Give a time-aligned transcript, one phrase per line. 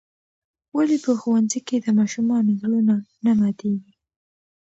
[0.75, 3.93] ولې په ښوونځي کې د ماشومانو زړونه نه ماتیږي؟